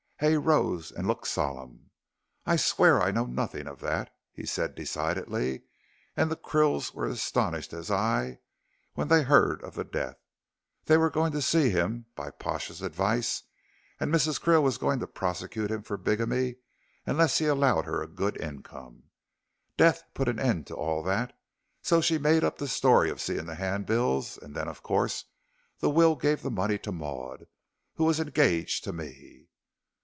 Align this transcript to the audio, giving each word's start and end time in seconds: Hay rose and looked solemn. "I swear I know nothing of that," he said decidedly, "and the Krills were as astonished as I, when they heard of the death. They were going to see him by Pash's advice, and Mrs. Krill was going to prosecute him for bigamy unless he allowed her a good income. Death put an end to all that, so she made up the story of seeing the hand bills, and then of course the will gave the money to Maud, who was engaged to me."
Hay 0.23 0.37
rose 0.37 0.91
and 0.91 1.07
looked 1.07 1.25
solemn. 1.25 1.89
"I 2.45 2.55
swear 2.55 3.01
I 3.01 3.09
know 3.09 3.25
nothing 3.25 3.65
of 3.67 3.79
that," 3.79 4.13
he 4.31 4.45
said 4.45 4.75
decidedly, 4.75 5.63
"and 6.15 6.29
the 6.29 6.35
Krills 6.37 6.93
were 6.93 7.07
as 7.07 7.13
astonished 7.15 7.73
as 7.73 7.89
I, 7.89 8.37
when 8.93 9.07
they 9.07 9.23
heard 9.23 9.63
of 9.63 9.73
the 9.73 9.83
death. 9.83 10.17
They 10.85 10.95
were 10.95 11.09
going 11.09 11.31
to 11.31 11.41
see 11.41 11.71
him 11.71 12.05
by 12.15 12.29
Pash's 12.29 12.83
advice, 12.83 13.41
and 13.99 14.13
Mrs. 14.13 14.39
Krill 14.39 14.61
was 14.61 14.77
going 14.77 14.99
to 14.99 15.07
prosecute 15.07 15.71
him 15.71 15.81
for 15.81 15.97
bigamy 15.97 16.57
unless 17.07 17.39
he 17.39 17.47
allowed 17.47 17.85
her 17.85 18.03
a 18.03 18.07
good 18.07 18.37
income. 18.39 19.05
Death 19.75 20.03
put 20.13 20.29
an 20.29 20.37
end 20.39 20.67
to 20.67 20.75
all 20.75 21.01
that, 21.01 21.35
so 21.81 21.99
she 21.99 22.19
made 22.19 22.43
up 22.43 22.59
the 22.59 22.67
story 22.67 23.09
of 23.09 23.19
seeing 23.19 23.47
the 23.47 23.55
hand 23.55 23.87
bills, 23.87 24.37
and 24.37 24.53
then 24.53 24.67
of 24.67 24.83
course 24.83 25.25
the 25.79 25.89
will 25.89 26.15
gave 26.15 26.43
the 26.43 26.51
money 26.51 26.77
to 26.77 26.91
Maud, 26.91 27.47
who 27.95 28.03
was 28.03 28.19
engaged 28.19 28.83
to 28.83 28.93
me." 28.93 29.47